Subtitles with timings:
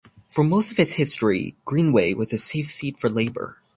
[0.27, 3.57] For most of its history, Greenway was a safe seat for Labor.